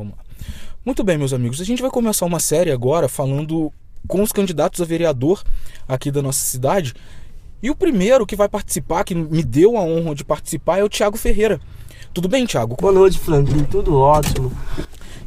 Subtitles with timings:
[0.00, 0.24] Vamos lá.
[0.82, 1.60] Muito bem, meus amigos.
[1.60, 3.70] A gente vai começar uma série agora falando
[4.08, 5.42] com os candidatos a vereador
[5.86, 6.94] aqui da nossa cidade.
[7.62, 10.88] E o primeiro que vai participar, que me deu a honra de participar, é o
[10.88, 11.60] Tiago Ferreira.
[12.14, 12.76] Tudo bem, Tiago?
[12.80, 13.64] Boa noite, Franklin.
[13.64, 14.50] Tudo ótimo.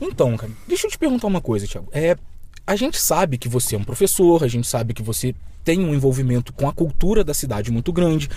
[0.01, 1.87] Então, cara, deixa eu te perguntar uma coisa, Tiago.
[1.91, 2.17] É,
[2.65, 5.93] a gente sabe que você é um professor, a gente sabe que você tem um
[5.93, 8.27] envolvimento com a cultura da cidade muito grande,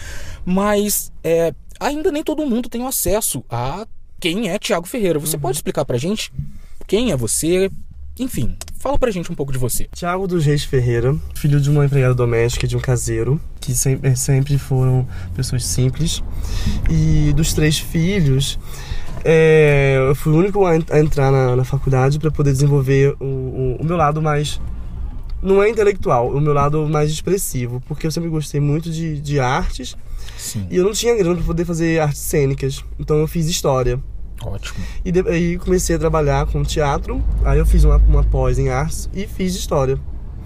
[0.44, 3.86] mas é, ainda nem todo mundo tem acesso a
[4.20, 5.18] quem é Tiago Ferreira.
[5.18, 5.42] Você uhum.
[5.42, 6.32] pode explicar pra gente
[6.86, 7.70] quem é você?
[8.18, 9.88] Enfim, fala pra gente um pouco de você.
[9.94, 14.16] Tiago dos Reis Ferreira, filho de uma empregada doméstica e de um caseiro, que sempre,
[14.16, 16.22] sempre foram pessoas simples.
[16.88, 18.58] E dos três filhos,
[19.22, 23.24] é, eu fui o único a, a entrar na, na faculdade para poder desenvolver o,
[23.24, 24.58] o, o meu lado mais
[25.46, 29.38] não é intelectual, o meu lado mais expressivo, porque eu sempre gostei muito de, de
[29.38, 29.96] artes
[30.36, 30.66] Sim.
[30.70, 34.00] e eu não tinha grana para poder fazer artes cênicas, então eu fiz história.
[34.42, 34.84] Ótimo.
[35.04, 39.08] E aí comecei a trabalhar com teatro, aí eu fiz uma, uma pós em artes
[39.14, 39.98] e fiz história.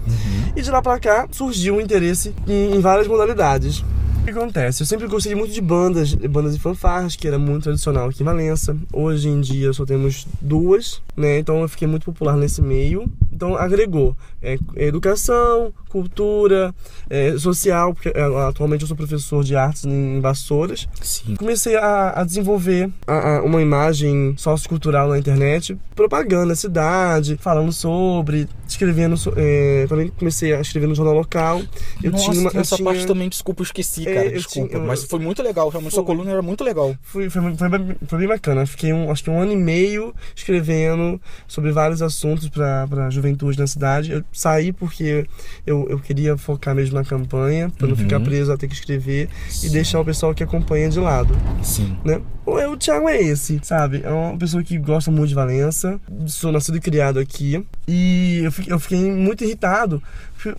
[0.07, 0.53] Uhum.
[0.55, 3.83] E de lá pra cá surgiu um interesse em, em várias modalidades.
[4.31, 4.81] O que acontece?
[4.81, 8.25] Eu sempre gostei muito de bandas, bandas de fanfarras, que era muito tradicional aqui em
[8.25, 8.77] Valença.
[8.93, 11.37] Hoje em dia só temos duas, né?
[11.39, 13.11] Então eu fiquei muito popular nesse meio.
[13.29, 16.73] Então agregou é, educação, cultura,
[17.09, 20.87] é, social, porque é, atualmente eu sou professor de artes em Vassouras.
[21.01, 21.35] Sim.
[21.35, 27.73] Comecei a, a desenvolver a, a uma imagem sociocultural na internet, propaganda na cidade, falando
[27.73, 29.15] sobre, escrevendo.
[29.35, 31.61] É, também comecei a escrever no jornal local.
[32.01, 32.85] Eu Nossa, tinha uma, essa tinha...
[32.85, 34.69] parte também, desculpa, eu esqueci, é, cara, desculpa.
[34.69, 36.95] Tinha, mas foi muito legal, realmente, foi, sua coluna era muito legal.
[37.01, 37.69] Foi, foi, foi,
[38.07, 38.65] foi bem bacana.
[38.65, 43.57] Fiquei um, acho que um ano e meio escrevendo sobre vários assuntos para a juventude
[43.57, 44.11] na cidade.
[44.11, 45.25] Eu saí porque
[45.65, 47.91] eu, eu queria focar mesmo na campanha, para uhum.
[47.91, 49.67] não ficar preso a ter que escrever Sim.
[49.67, 51.35] e deixar o pessoal que acompanha de lado.
[51.61, 51.97] Sim.
[52.03, 52.21] Né?
[52.45, 54.01] O, Thiago é esse, sabe?
[54.03, 55.99] É uma pessoa que gosta muito de Valença.
[56.25, 57.63] Sou nascido e criado aqui.
[57.87, 60.01] E eu fiquei, eu fiquei muito irritado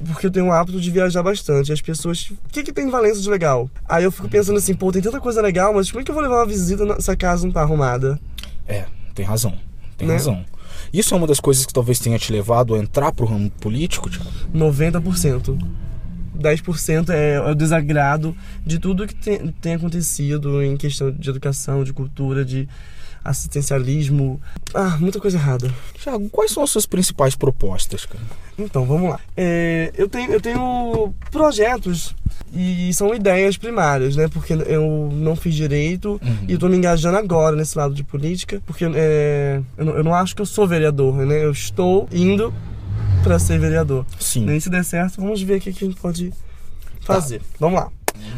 [0.05, 1.73] porque eu tenho o hábito de viajar bastante.
[1.73, 3.69] As pessoas, o que, que tem em Valença de legal?
[3.89, 6.15] Aí eu fico pensando assim, pô, tem tanta coisa legal, mas como é que eu
[6.15, 8.19] vou levar uma visita se a casa não tá arrumada?
[8.67, 8.85] É,
[9.15, 9.59] tem razão.
[9.97, 10.15] Tem né?
[10.15, 10.45] razão.
[10.93, 14.09] Isso é uma das coisas que talvez tenha te levado a entrar pro ramo político,
[14.09, 14.31] Thiago?
[14.55, 15.59] 90%.
[16.43, 21.85] 10% é, é o desagrado de tudo que tem, tem acontecido em questão de educação,
[21.85, 22.69] de cultura, de
[23.25, 24.41] assistencialismo.
[24.75, 25.73] Ah, muita coisa errada.
[26.03, 28.25] Thiago, quais são as suas principais propostas, cara?
[28.59, 29.21] Então, vamos lá.
[29.37, 32.15] É, eu, tenho, eu tenho projetos
[32.55, 34.29] e são ideias primárias, né?
[34.29, 36.37] Porque eu não fiz direito uhum.
[36.49, 40.15] e estou me engajando agora nesse lado de política, porque é, eu, não, eu não
[40.15, 41.45] acho que eu sou vereador, né?
[41.45, 42.53] Eu estou indo
[43.23, 44.05] para ser vereador.
[44.19, 44.51] Sim.
[44.51, 46.33] E se der certo, vamos ver o que a gente pode
[47.03, 47.39] fazer.
[47.39, 47.45] Tá.
[47.61, 47.89] Vamos lá.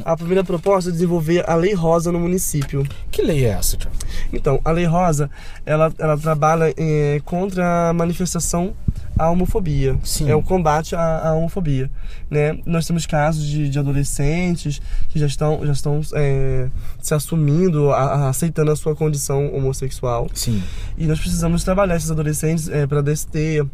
[0.05, 2.87] A primeira proposta é desenvolver a Lei Rosa no município.
[3.11, 3.97] Que lei é essa, Tiago?
[4.33, 5.31] Então, a Lei Rosa,
[5.67, 8.75] ela, ela trabalha é, contra a manifestação
[9.19, 9.99] à homofobia.
[10.03, 10.29] Sim.
[10.29, 11.91] É o combate à, à homofobia.
[12.31, 12.59] Né?
[12.67, 16.69] Nós temos casos de, de adolescentes que já estão, já estão é,
[17.01, 20.29] se assumindo, a, a, aceitando a sua condição homossexual.
[20.35, 20.63] Sim.
[20.97, 23.65] E nós precisamos trabalhar esses adolescentes é, para DST,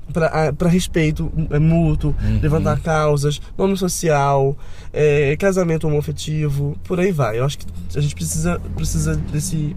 [0.59, 2.41] para respeito é, mútuo, uhum.
[2.41, 4.57] levantar causas, nome social,
[4.93, 7.39] é, casamento homoafetivo, por aí vai.
[7.39, 9.77] Eu acho que a gente precisa, precisa desse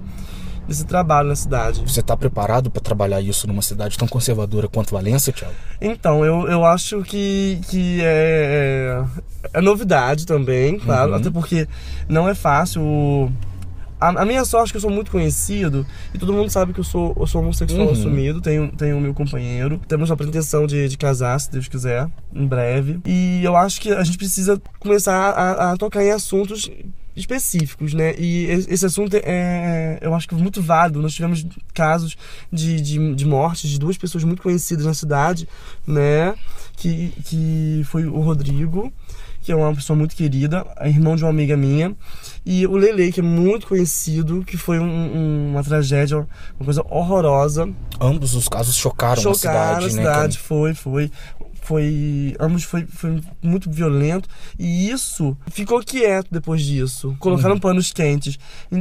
[0.67, 1.81] desse trabalho na cidade.
[1.81, 5.53] Você está preparado para trabalhar isso numa cidade tão conservadora quanto Valência, Tiago?
[5.81, 9.05] Então, eu, eu acho que, que é,
[9.53, 11.17] é, é novidade também, claro, uhum.
[11.17, 11.67] até porque
[12.07, 13.31] não é fácil.
[13.99, 16.79] A, a, minha sorte é que eu sou muito conhecido e todo mundo sabe que
[16.79, 17.93] eu sou, eu sou homossexual uhum.
[17.93, 19.79] assumido, tenho, tenho meu companheiro.
[19.87, 22.99] Temos a pretensão de, de casar, se Deus quiser, em breve.
[23.05, 26.69] E eu acho que a gente precisa começar a, a tocar em assuntos
[27.15, 28.15] específicos, né?
[28.17, 31.01] E esse assunto é, é, eu acho que muito válido.
[31.01, 32.17] Nós tivemos casos
[32.51, 35.47] de, de, de mortes de duas pessoas muito conhecidas na cidade,
[35.85, 36.33] né?
[36.75, 38.91] Que, que foi o Rodrigo,
[39.43, 41.95] que é uma pessoa muito querida, irmão de uma amiga minha,
[42.45, 46.83] e o Lele, que é muito conhecido, que foi um, um, uma tragédia, uma coisa
[46.89, 47.69] horrorosa.
[47.99, 50.43] Ambos os casos chocaram, chocaram a cidade, a cidade, né?
[50.43, 51.11] Foi, foi
[51.63, 54.27] foi ambos foi, foi muito violento
[54.59, 57.59] e isso ficou quieto depois disso colocaram uhum.
[57.59, 58.37] panos quentes.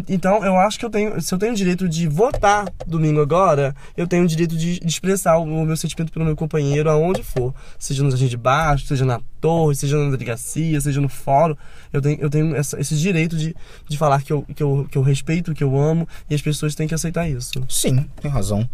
[0.08, 3.74] Então eu acho que eu tenho se eu tenho o direito de votar domingo agora
[3.96, 7.54] eu tenho o direito de, de expressar o meu sentimento pelo meu companheiro aonde for.
[7.78, 11.56] Seja no jardim de baixo seja na torre seja na delegacia seja no fórum.
[11.92, 13.54] Eu tenho eu tenho essa, esse direito de,
[13.88, 16.74] de falar que eu, que eu que eu respeito que eu amo e as pessoas
[16.74, 17.64] têm que aceitar isso.
[17.68, 18.68] Sim tem razão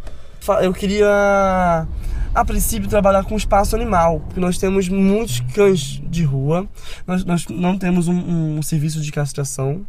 [0.62, 1.86] eu queria,
[2.34, 6.66] a princípio, trabalhar com espaço animal, porque nós temos muitos cães de rua,
[7.06, 9.86] nós, nós não temos um, um serviço de castração.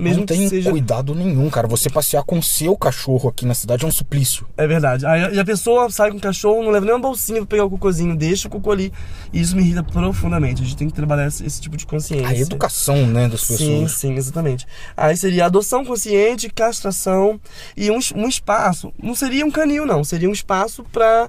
[0.00, 0.70] Mesmo não tem seja.
[0.70, 1.68] cuidado nenhum, cara.
[1.68, 4.46] Você passear com seu cachorro aqui na cidade é um suplício.
[4.56, 5.04] É verdade.
[5.06, 7.70] Aí a pessoa sai com o cachorro, não leva nem uma bolsinha pra pegar o
[7.70, 8.92] cocôzinho, deixa o cocô ali.
[9.32, 10.62] E isso me irrita profundamente.
[10.62, 12.26] A gente tem que trabalhar esse, esse tipo de consciência.
[12.28, 13.58] A educação, né, das pessoas.
[13.58, 14.66] Sim, sim, exatamente.
[14.96, 17.40] Aí seria adoção consciente, castração
[17.76, 18.92] e um, um espaço.
[19.02, 20.02] Não seria um canil, não.
[20.02, 21.28] Seria um espaço para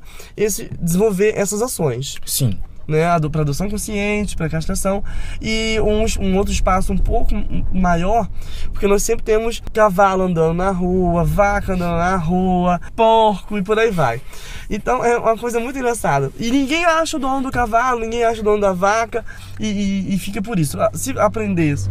[0.81, 1.81] desenvolver essas ações
[2.25, 2.57] Sim.
[2.91, 5.03] Né, para adoção consciente, para castração
[5.41, 7.33] e um, um outro espaço um pouco
[7.73, 8.27] maior,
[8.71, 13.79] porque nós sempre temos cavalo andando na rua, vaca andando na rua, porco e por
[13.79, 14.21] aí vai.
[14.69, 16.31] Então é uma coisa muito engraçada.
[16.39, 19.25] E ninguém acha o dono do cavalo, ninguém acha o dono da vaca
[19.59, 20.77] e, e, e fica por isso.
[20.93, 21.89] Se aprendesse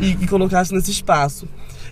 [0.00, 1.48] e, e colocasse nesse espaço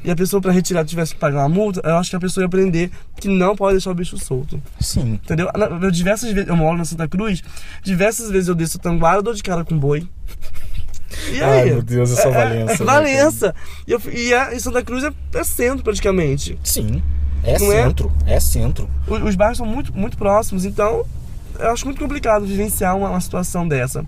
[0.07, 2.43] e a pessoa para retirar tivesse que pagar uma multa, eu acho que a pessoa
[2.45, 4.63] ia aprender que não pode deixar o bicho solto.
[4.81, 5.15] Sim.
[5.23, 5.51] Entendeu?
[5.83, 7.43] Eu, diversas vezes, eu moro na Santa Cruz,
[7.83, 10.09] diversas vezes eu desço o Tanguara, eu dou de cara com boi.
[11.31, 11.61] E aí?
[11.61, 13.55] Ai, meu Deus, eu sou Valença, É, né, Valença.
[13.87, 16.59] E, eu, e, a, e Santa Cruz é, é centro praticamente.
[16.63, 17.03] Sim.
[17.45, 17.83] É Não é?
[17.85, 18.13] centro.
[18.27, 18.89] É, centro.
[19.07, 21.05] O- Os bairros são muito, muito próximos, então
[21.59, 24.05] eu acho muito complicado vivenciar uma, uma situação dessa.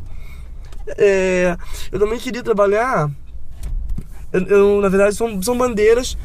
[0.97, 1.57] É,
[1.93, 3.11] eu também queria trabalhar.
[4.33, 6.17] Eu, eu, na verdade, são, são bandeiras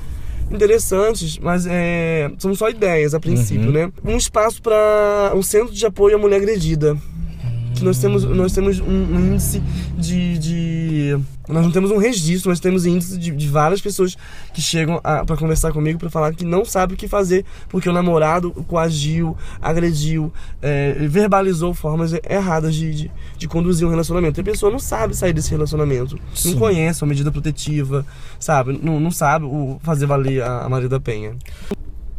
[0.51, 3.71] interessantes, mas é, são só ideias a princípio, Uhum.
[3.71, 3.91] né?
[4.03, 6.97] Um espaço para um centro de apoio à mulher agredida.
[7.83, 9.61] Nós temos, nós temos um, índice
[9.97, 14.15] de, de- Nós não temos um registro, mas temos índice de, de várias pessoas
[14.53, 17.93] que chegam para conversar comigo para falar que não sabe o que fazer porque o
[17.93, 20.31] namorado coagiu, agrediu,
[20.61, 24.39] é, verbalizou formas erradas de, de, de conduzir um relacionamento.
[24.39, 26.51] E a pessoa não sabe sair desse relacionamento, Sim.
[26.51, 28.05] não conhece a medida protetiva,
[28.39, 28.79] sabe?
[28.81, 31.35] Não, não sabe o fazer valer a, a Maria da Penha.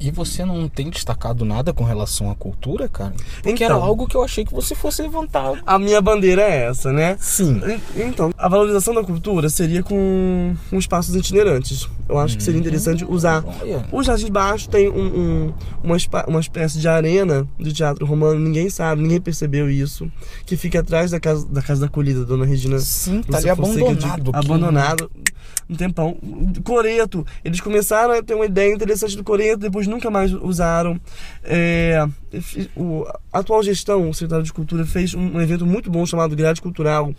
[0.04, 3.14] E você não tem destacado nada com relação à cultura, cara?
[3.42, 3.64] Porque Então.
[3.64, 5.62] era algo que eu achei que você fosse levantar.
[5.64, 7.16] A minha bandeira é essa, né?
[7.18, 7.58] Sim.
[7.96, 11.88] Então, a valorização da cultura seria com, com espaços itinerantes.
[12.06, 13.42] Eu acho que seria interessante usar.
[13.62, 13.86] Olha.
[13.90, 15.96] O Jardim Baixo tem um, um- uma,
[16.28, 20.10] uma espécie de arena de teatro romano, ninguém sabe, ninguém percebeu isso.
[20.44, 22.78] Que fica atrás da casa da, casa da acolhida, Dona Regina.
[22.78, 24.32] Sim, tá ali abandonado.
[24.32, 25.10] que- abandonado.
[25.68, 26.16] Um tempão.
[26.62, 27.26] Coreto.
[27.44, 31.00] Eles começaram a ter uma ideia interessante do Coreto, depois nunca mais usaram.
[31.42, 32.06] É,
[32.76, 36.60] o, a atual gestão, o secretário de Cultura, fez um, evento muito bom chamado Grade
[36.60, 37.14] Cultural,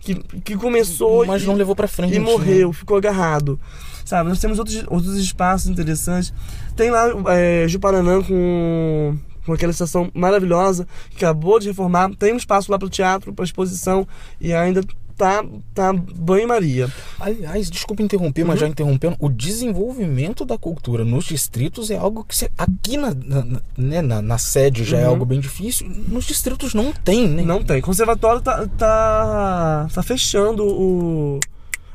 [0.00, 2.14] que, que começou Mas e, não levou pra frente.
[2.14, 2.24] e né?
[2.24, 3.58] morreu, ficou agarrado.
[4.04, 6.32] Sabe, nós temos outros, outros espaços interessantes.
[6.76, 9.16] Tem lá é, Juparanã com,
[9.46, 12.10] com aquela estação maravilhosa que acabou de reformar.
[12.14, 14.06] Tem um espaço lá para o teatro, para exposição
[14.38, 14.82] e ainda
[15.16, 15.44] tá,
[15.74, 16.90] tá banho-maria.
[17.18, 18.60] Aliás, desculpa interromper, mas Uhum.
[18.60, 23.60] já interrompendo, o desenvolvimento da cultura nos distritos é algo que você, aqui na, na,
[23.76, 25.10] né, na, na sede já é Uhum.
[25.10, 25.88] algo bem difícil.
[26.08, 27.42] Nos distritos não tem, né?
[27.42, 27.80] Não tem.
[27.80, 31.40] Conservatório tá, tá, tá fechando o.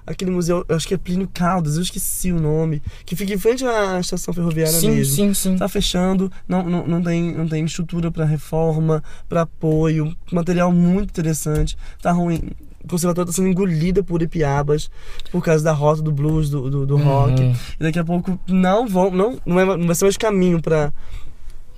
[0.06, 3.38] Aquele museu, eu acho que é Plínio Caldas, eu esqueci o nome, que fica em
[3.38, 5.14] frente à estação ferroviária sim, mesmo.
[5.16, 5.56] sim, sim.
[5.56, 11.12] Tá fechando, não, não, não, tem, não tem estrutura para reforma, para apoio, material muito
[11.12, 11.78] interessante.
[12.02, 12.42] Tá ruim.
[12.84, 14.90] O conservatório está sendo engolida por Ipiabas
[15.32, 17.42] por causa da rota do blues, do, do, do rock.
[17.42, 17.54] Uhum.
[17.80, 20.92] E daqui a pouco não vão, não, não, vai, não vai ser mais caminho para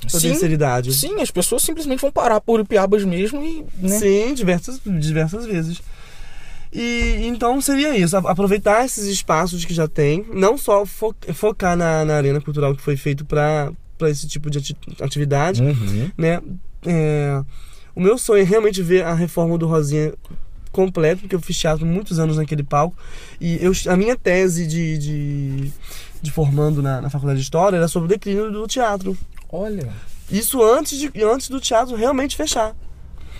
[0.07, 0.93] Sim, terceiridade.
[0.93, 3.99] sim, as pessoas simplesmente vão parar por Piabas mesmo e, né?
[3.99, 5.81] Sim, diversas, diversas vezes.
[6.73, 12.05] E então seria isso, aproveitar esses espaços que já tem, não só fo- focar na,
[12.05, 13.73] na arena cultural que foi feito para
[14.03, 16.09] esse tipo de ati- atividade, Uhum.
[16.17, 16.41] né?
[16.85, 17.43] É,
[17.93, 20.13] o meu sonho é realmente ver a reforma do Rosinha
[20.71, 22.95] completo, porque eu fiz teatro muitos anos naquele palco.
[23.39, 25.71] E eu, a minha tese de, de,
[26.21, 29.17] de formando na, na faculdade de História era sobre o declínio do teatro.
[29.51, 29.89] Olha.
[30.29, 32.73] Isso antes, de, antes do teatro realmente fechar.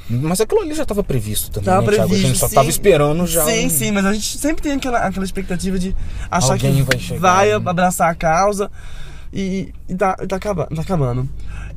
[0.10, 2.04] Mas aquilo ali já estava previsto também, Tava né, Thiago?
[2.04, 3.46] A previsto, gente só estava esperando já.
[3.46, 5.96] Sim, um- sim, mas a gente sempre tem aquela, aquela expectativa de
[6.30, 7.54] achar Alguém que vai chegar, vai né?
[7.70, 8.70] abraçar a causa
[9.32, 11.30] e, e tá, tá, acabando, tá acabando.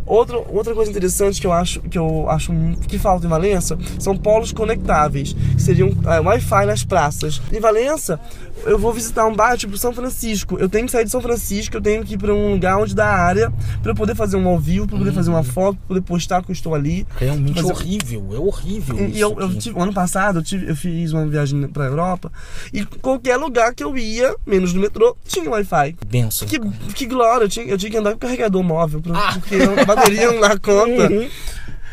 [0.06, 2.52] Outra, outra coisa interessante que eu acho que eu acho
[2.86, 7.40] que falta em Valença são polos conectáveis, que seriam é, Wi-Fi nas praças.
[7.50, 8.20] Em Valença,
[8.66, 10.58] eu vou visitar um bar tipo São Francisco.
[10.58, 12.94] Eu tenho que sair de São Francisco, eu tenho que ir para um lugar onde
[12.94, 13.50] dá área
[13.82, 16.42] para eu poder fazer um ao vivo, para poder fazer uma foto, pra poder postar
[16.44, 17.06] que eu estou ali.
[17.18, 18.96] Realmente Mas eu- horrível, é horrível.
[18.98, 22.30] E isso eu, eu tive, ano passado eu, tive, eu fiz uma viagem pra Europa
[22.74, 25.96] e qualquer lugar que eu ia, menos no metrô, tinha Wi-Fi.
[26.06, 26.46] Benção.
[26.46, 26.60] Que,
[26.94, 30.30] que glória, eu tinha, eu tinha que andar com carregador móvel, pra- porque a bateria
[30.32, 31.10] não dá conta.
[31.12, 31.28] Uhum.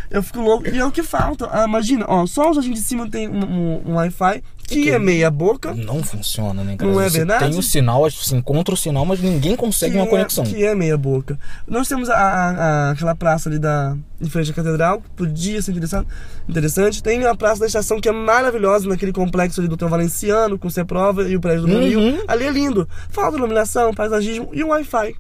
[0.09, 0.67] Eu fico louco.
[0.67, 1.47] E é o que falta.
[1.49, 4.99] Ah, imagina, ó, só o jardim de cima tem um, um- um Wi-Fi que é
[4.99, 5.73] meia boca.
[5.73, 6.91] Não funciona, né, cara?
[6.91, 7.49] Não é Você verdade?
[7.49, 10.43] Tem o sinal, você encontra o sinal, mas ninguém consegue que uma é- conexão.
[10.43, 11.39] que é meia boca.
[11.65, 15.71] Nós temos a, a- aquela praça ali da, em frente à catedral, que podia ser
[15.71, 16.07] interessante,
[16.47, 17.01] interessante.
[17.03, 20.67] Tem a praça da estação, que é maravilhosa, naquele complexo ali do Hotel Valenciano, com
[20.67, 21.79] o Prova e o prédio do Uhum.
[21.79, 22.23] Brasil.
[22.27, 22.87] Ali é lindo.
[23.09, 25.15] Falta iluminação, paisagismo e um Wi-Fi.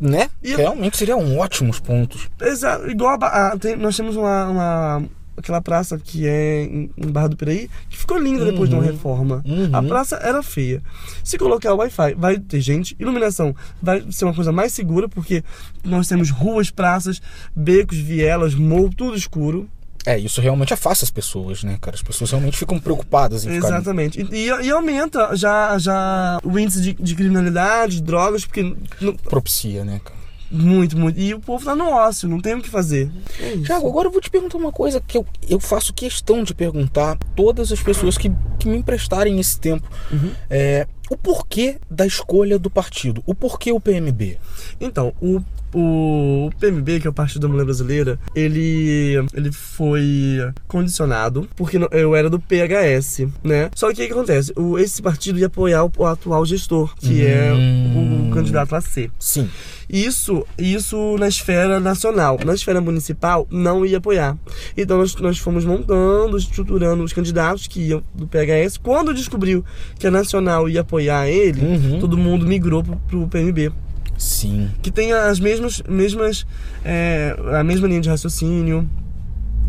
[0.00, 0.28] Né?
[0.42, 2.28] E- Realmente seriam ótimos pontos.
[2.40, 2.90] Exato.
[2.90, 5.04] Igual a, a- tem- nós temos uma, uma-
[5.36, 8.82] aquela praça que é em, em Barra do Piraí, que ficou linda depois de uma
[8.82, 8.90] Uhum.
[8.90, 9.42] reforma.
[9.46, 9.70] Uhum.
[9.72, 10.82] A praça era feia.
[11.22, 15.44] Se colocar o Wi-Fi, vai ter gente, iluminação vai ser uma coisa mais segura, porque
[15.84, 17.22] nós temos ruas, praças,
[17.54, 19.68] becos, vielas, morro, tudo escuro.
[20.06, 21.94] É, isso realmente afasta as pessoas, né, cara?
[21.94, 24.20] As pessoas realmente ficam preocupadas em ficar Exatamente.
[24.32, 29.14] E, e- e aumenta já, já o índice de, de criminalidade, de drogas, porque não-
[29.14, 30.20] propicia, né, cara?
[30.52, 31.16] muito, muito.
[31.20, 33.08] E o povo tá no ócio, não tem o que fazer.
[33.38, 33.56] É.
[33.58, 37.16] Tiago, agora eu vou te perguntar uma coisa que eu, eu faço questão de perguntar
[37.36, 39.88] todas as pessoas que, que me emprestarem esse tempo.
[40.10, 40.32] Uhum.
[40.50, 43.22] É, o porquê da escolha do partido?
[43.26, 44.38] O porquê o PMB?
[44.80, 45.40] Então, o,
[45.74, 52.14] o PMB, que é o Partido da Mulher Brasileira, ele, ele foi condicionado porque eu
[52.16, 53.70] era do PHS, né?
[53.74, 54.52] Só que o que, que acontece?
[54.56, 58.28] O, esse partido ia apoiar o, o atual gestor, que é Hum.
[58.28, 59.10] o, candidato a ser.
[59.18, 59.48] Sim.
[59.88, 62.38] Isso, isso na esfera nacional.
[62.46, 64.36] Na esfera municipal, não ia apoiar.
[64.76, 68.78] Então, nós, nós fomos montando, estruturando os candidatos que iam do PHS.
[68.78, 69.64] Quando descobriu
[69.98, 71.98] que a nacional ia apoiar ele, Uhum.
[71.98, 73.72] todo mundo migrou pro, pro PMB
[74.20, 74.70] Sim.
[74.82, 76.46] que tenha as mesmas, mesmas
[76.84, 78.88] é, a mesma linha de raciocínio,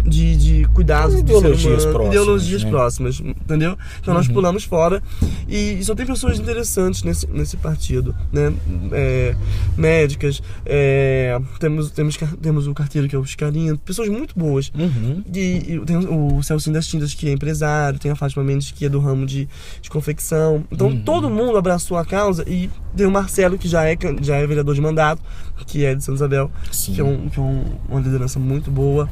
[0.05, 2.69] de, de cuidados ideologias humano, próximas, ideologias né?
[2.69, 3.77] próximas, entendeu?
[4.01, 5.01] Então nós pulamos fora
[5.47, 8.53] e, só tem pessoas interessantes nesse, nesse partido, né?
[8.91, 9.35] É,
[9.77, 14.71] médicas, é, temos, temos, temos o carteiro que é o Chicarinho, pessoas muito boas.
[14.77, 15.23] Uhum.
[15.33, 15.39] E,
[15.75, 18.89] e tem o Celcinho das Tintas, que é empresário, tem a Fátima Mendes, que é
[18.89, 19.47] do ramo de,
[19.81, 20.63] de confecção.
[20.71, 21.01] Então Uhum.
[21.03, 24.75] todo mundo abraçou a causa e tem o Marcelo, que já é, já é vereador
[24.75, 25.21] de mandato,
[25.67, 26.93] que é de Santa Isabel, Sim.
[26.93, 29.09] que é, um, que é um- uma liderança muito boa.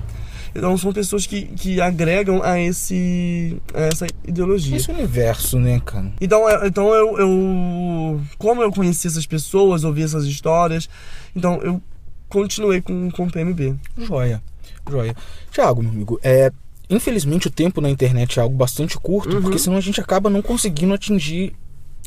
[0.55, 4.77] Então são pessoas que, que agregam a, esse, a essa ideologia.
[4.77, 6.11] Esse universo, né, cara?
[6.19, 8.21] Então, é- então eu, eu.
[8.37, 10.89] Como eu conheci essas pessoas, ouvi essas histórias,
[11.35, 11.81] então eu
[12.27, 13.75] continuei com, com o PMB.
[13.97, 14.41] Joia.
[14.89, 15.15] Joia.
[15.51, 16.51] Tiago, meu amigo, é.
[16.91, 19.41] Infelizmente o tempo na internet é algo bastante curto, Uhum.
[19.43, 21.53] porque senão a gente acaba não conseguindo atingir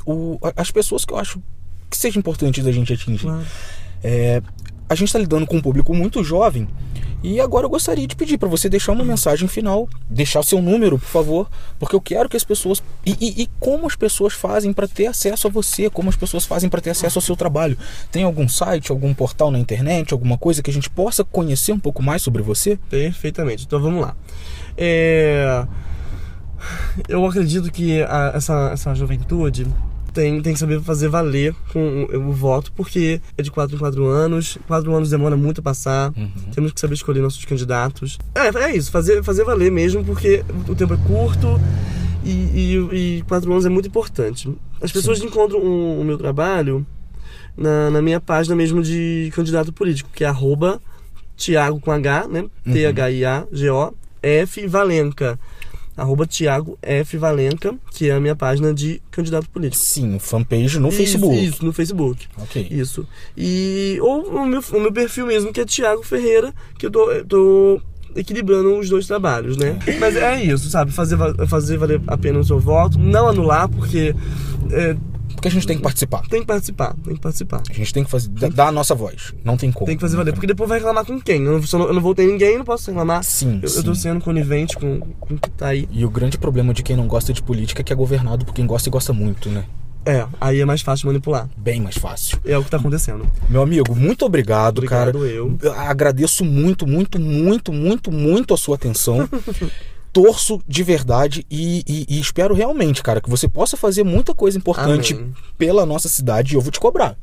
[0.05, 1.41] o, as pessoas que eu acho
[1.89, 3.27] que seja importante da gente atingir.
[3.27, 3.45] Claro.
[4.03, 4.43] É,
[4.93, 6.69] a gente está lidando com um público muito jovem
[7.23, 10.99] e agora eu gostaria de pedir para você deixar uma mensagem final, deixar seu número,
[10.99, 14.73] por favor, porque eu quero que as pessoas e, e- e como as pessoas fazem
[14.73, 17.79] para ter acesso a você, como as pessoas fazem para ter acesso ao seu trabalho.
[18.11, 21.79] Tem algum site, algum portal na internet, alguma coisa que a gente possa conhecer um
[21.79, 22.77] pouco mais sobre você?
[22.91, 23.65] Perfeitamente.
[23.67, 24.17] Então vamos lá.
[24.77, 25.65] É,
[27.09, 29.67] Eu acredito que a- essa, essa juventude
[30.13, 33.79] tem, tem que saber fazer valer com o, o voto, porque é de 4 em
[33.79, 36.13] 4 anos, 4 anos demora muito a passar,
[36.55, 38.19] temos que saber escolher nossos candidatos.
[38.35, 41.61] É, é isso, fazer, fazer valer mesmo, porque o tempo é curto
[42.25, 42.31] e,
[42.93, 44.53] e, e 4 anos é muito importante.
[44.81, 46.87] As pessoas encontram o, o meu trabalho
[47.57, 50.81] na, na minha página mesmo de candidato político, que é arroba
[51.37, 52.45] Tiago com H, né?
[52.65, 55.39] T-H-I-A-G-O, F Valenca.
[55.97, 59.83] Arroba Tiago F Valenca, que é a minha página de candidato político.
[59.83, 61.45] Sim, fanpage no Isso, Facebook.
[61.45, 62.27] Isso, no Facebook.
[62.39, 62.67] Ok.
[62.71, 63.07] Isso.
[63.37, 63.99] E.
[64.01, 67.25] Ou o meu, o meu perfil mesmo, que é Tiago Ferreira, que eu tô, eu
[67.25, 67.81] tô
[68.17, 69.79] equilibrando os dois trabalhos, né?
[69.99, 70.93] Mas é isso, sabe?
[70.93, 74.15] Fazer, fazer valer a pena o seu voto, não anular, porque
[74.71, 74.97] é,
[75.43, 76.23] Porque a gente tem que participar.
[76.29, 77.63] tem que participar, tem que participar.
[77.69, 79.35] A gente tem que fazer, dar a nossa voz.
[79.43, 79.87] Não tem como.
[79.87, 81.43] Tem que fazer valer, porque depois vai reclamar com quem?
[81.43, 83.25] Eu não, eu não, votei ninguém, não posso reclamar.
[83.25, 84.03] Sim, Eu, eu tô sim.
[84.03, 85.89] sendo conivente com, com o que tá aí.
[85.91, 88.55] E o grande problema de quem não gosta de política é que é governado por
[88.55, 89.65] quem gosta e gosta muito, né?
[90.07, 91.49] É, aí é mais fácil manipular.
[91.57, 92.39] Bem mais fácil.
[92.45, 93.27] É o que tá acontecendo.
[93.49, 95.27] Meu amigo, muito obrigado, Obrigado, cara.
[95.27, 95.59] eu.
[95.77, 99.29] Agradeço muito, muito, muito, muito, muito a sua atenção.
[100.13, 104.59] Torço de verdade e, e- e espero realmente, cara, que você possa fazer muita coisa
[104.59, 105.33] importante Amém.
[105.57, 107.17] pela nossa cidade e eu vou te cobrar.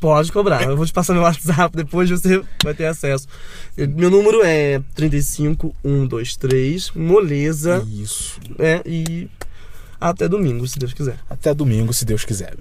[0.00, 0.64] Pode cobrar.
[0.64, 3.28] Eu vou te passar meu WhatsApp, depois você vai ter acesso.
[3.76, 7.86] Meu número é 35123, moleza.
[7.88, 8.40] Isso.
[8.58, 9.28] É, e
[10.00, 11.18] até domingo, se Deus quiser.
[11.30, 12.54] Até domingo, se Deus quiser.